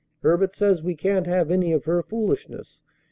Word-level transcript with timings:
Herbert 0.23 0.55
says 0.55 0.81
we 0.81 0.95
can't 0.95 1.27
have 1.27 1.51
any 1.51 1.71
of 1.73 1.83
her 1.85 2.01
foolishness. 2.01 2.81